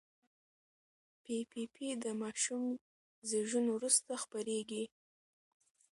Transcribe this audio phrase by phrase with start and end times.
[1.23, 2.63] پي پي پي د ماشوم
[3.29, 4.83] زېږون وروسته خپرېږي.